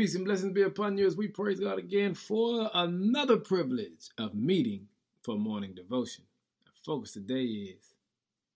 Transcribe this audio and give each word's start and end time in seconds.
Peace 0.00 0.14
and 0.14 0.24
blessings 0.24 0.54
be 0.54 0.62
upon 0.62 0.96
you 0.96 1.06
as 1.06 1.14
we 1.14 1.28
praise 1.28 1.60
God 1.60 1.78
again 1.78 2.14
for 2.14 2.70
another 2.72 3.36
privilege 3.36 4.08
of 4.16 4.34
meeting 4.34 4.88
for 5.20 5.36
morning 5.36 5.74
devotion. 5.74 6.24
Our 6.66 6.72
focus 6.86 7.12
today 7.12 7.42
is 7.42 7.92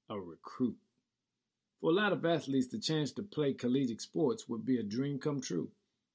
a 0.08 0.18
recruit. 0.18 0.78
For 1.82 1.90
a 1.90 1.94
lot 1.94 2.14
of 2.14 2.24
athletes, 2.24 2.68
the 2.68 2.78
chance 2.78 3.12
to 3.12 3.22
play 3.22 3.52
collegiate 3.52 4.00
sports 4.00 4.48
would 4.48 4.64
be 4.64 4.78
a 4.78 4.82
dream 4.82 5.18
come 5.18 5.42
true. 5.42 5.68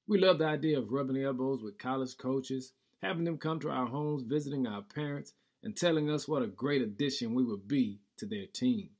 We 0.08 0.18
love 0.18 0.38
the 0.38 0.46
idea 0.46 0.80
of 0.80 0.90
rubbing 0.90 1.22
elbows 1.22 1.62
with 1.62 1.78
college 1.78 2.16
coaches, 2.18 2.72
having 3.00 3.22
them 3.22 3.38
come 3.38 3.60
to 3.60 3.70
our 3.70 3.86
homes, 3.86 4.24
visiting 4.24 4.66
our 4.66 4.82
parents, 4.82 5.34
and 5.62 5.76
telling 5.76 6.10
us 6.10 6.26
what 6.26 6.42
a 6.42 6.48
great 6.48 6.82
addition 6.82 7.34
we 7.34 7.44
would 7.44 7.68
be 7.68 8.00
to 8.16 8.26
their 8.26 8.46
team. 8.46 8.90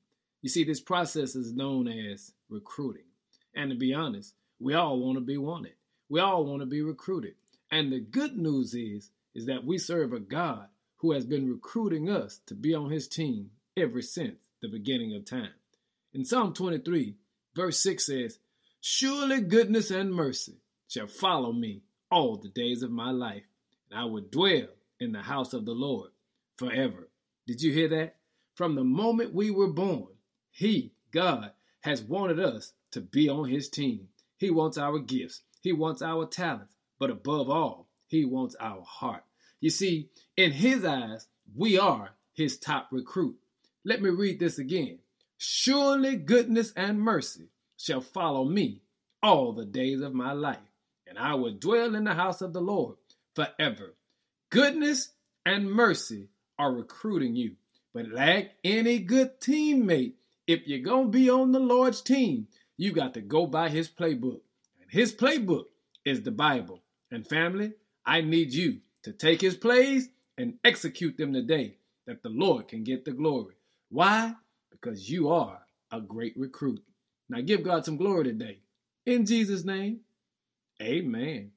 You 0.41 0.47
see, 0.47 0.63
this 0.63 0.79
process 0.79 1.35
is 1.35 1.51
known 1.51 1.89
as 1.89 2.31
recruiting. 2.47 3.09
And 3.53 3.69
to 3.69 3.75
be 3.75 3.93
honest, 3.93 4.33
we 4.61 4.75
all 4.75 4.97
want 4.97 5.17
to 5.17 5.21
be 5.21 5.37
wanted. 5.37 5.73
We 6.11 6.19
all 6.19 6.43
want 6.43 6.59
to 6.59 6.65
be 6.65 6.81
recruited. 6.81 7.35
And 7.71 7.89
the 7.89 8.01
good 8.01 8.37
news 8.37 8.73
is, 8.73 9.11
is 9.33 9.45
that 9.45 9.63
we 9.63 9.77
serve 9.77 10.11
a 10.11 10.19
God 10.19 10.67
who 10.97 11.13
has 11.13 11.25
been 11.25 11.49
recruiting 11.49 12.09
us 12.09 12.41
to 12.47 12.53
be 12.53 12.73
on 12.73 12.91
his 12.91 13.07
team 13.07 13.51
ever 13.77 14.01
since 14.01 14.35
the 14.61 14.67
beginning 14.67 15.15
of 15.15 15.23
time. 15.23 15.53
In 16.13 16.25
Psalm 16.25 16.53
23, 16.53 17.15
verse 17.55 17.81
6 17.81 18.05
says, 18.05 18.39
Surely 18.81 19.39
goodness 19.39 19.89
and 19.89 20.13
mercy 20.13 20.57
shall 20.89 21.07
follow 21.07 21.53
me 21.53 21.81
all 22.11 22.35
the 22.35 22.49
days 22.49 22.83
of 22.83 22.91
my 22.91 23.11
life, 23.11 23.45
and 23.89 23.97
I 23.97 24.03
will 24.03 24.25
dwell 24.29 24.67
in 24.99 25.13
the 25.13 25.21
house 25.21 25.53
of 25.53 25.63
the 25.63 25.71
Lord 25.71 26.09
forever. 26.57 27.07
Did 27.47 27.61
you 27.61 27.71
hear 27.71 27.87
that? 27.87 28.17
From 28.55 28.75
the 28.75 28.83
moment 28.83 29.33
we 29.33 29.49
were 29.49 29.71
born, 29.71 30.07
He, 30.51 30.91
God, 31.13 31.51
has 31.79 32.03
wanted 32.03 32.41
us 32.41 32.73
to 32.91 32.99
be 32.99 33.29
on 33.29 33.47
His 33.47 33.69
team. 33.69 34.09
He 34.35 34.51
wants 34.51 34.77
our 34.77 34.99
gifts. 34.99 35.41
He 35.61 35.71
wants 35.71 36.01
our 36.01 36.25
talents, 36.25 36.75
but 36.99 37.09
above 37.09 37.49
all, 37.49 37.87
He 38.07 38.25
wants 38.25 38.55
our 38.59 38.81
heart. 38.81 39.23
You 39.59 39.69
see, 39.69 40.09
in 40.35 40.51
His 40.51 40.83
eyes, 40.83 41.27
we 41.55 41.79
are 41.79 42.11
His 42.33 42.57
top 42.57 42.89
recruit. 42.91 43.37
Let 43.85 44.01
me 44.01 44.09
read 44.09 44.39
this 44.39 44.59
again. 44.59 44.99
Surely 45.37 46.17
goodness 46.17 46.73
and 46.75 46.99
mercy 46.99 47.49
shall 47.77 48.01
follow 48.01 48.45
me 48.45 48.81
all 49.23 49.53
the 49.53 49.65
days 49.65 50.01
of 50.01 50.13
my 50.13 50.33
life, 50.33 50.59
and 51.07 51.17
I 51.17 51.35
will 51.35 51.53
dwell 51.53 51.95
in 51.95 52.03
the 52.03 52.13
house 52.13 52.41
of 52.41 52.53
the 52.53 52.61
Lord 52.61 52.97
forever. 53.35 53.95
Goodness 54.49 55.13
and 55.45 55.71
mercy 55.71 56.27
are 56.59 56.71
recruiting 56.71 57.35
you. 57.35 57.55
But 57.93 58.09
like 58.09 58.51
any 58.63 58.99
good 58.99 59.39
teammate, 59.39 60.13
if 60.47 60.67
you're 60.67 60.79
going 60.79 61.05
to 61.05 61.11
be 61.11 61.29
on 61.29 61.51
the 61.51 61.59
Lord's 61.59 62.01
team, 62.01 62.47
you 62.77 62.91
got 62.91 63.13
to 63.15 63.21
go 63.21 63.45
by 63.45 63.69
his 63.69 63.89
playbook. 63.89 64.41
His 64.91 65.13
playbook 65.13 65.67
is 66.03 66.21
the 66.21 66.31
Bible. 66.31 66.81
And 67.11 67.25
family, 67.25 67.71
I 68.05 68.19
need 68.19 68.53
you 68.53 68.79
to 69.03 69.13
take 69.13 69.39
his 69.39 69.55
plays 69.55 70.09
and 70.37 70.55
execute 70.65 71.15
them 71.15 71.31
today 71.31 71.77
that 72.07 72.21
the 72.21 72.29
Lord 72.29 72.67
can 72.67 72.83
get 72.83 73.05
the 73.05 73.13
glory. 73.13 73.55
Why? 73.87 74.35
Because 74.69 75.09
you 75.09 75.29
are 75.29 75.61
a 75.93 76.01
great 76.01 76.33
recruit. 76.35 76.83
Now 77.29 77.39
give 77.39 77.63
God 77.63 77.85
some 77.85 77.95
glory 77.95 78.25
today. 78.25 78.59
In 79.05 79.25
Jesus' 79.25 79.63
name, 79.63 80.01
amen. 80.81 81.51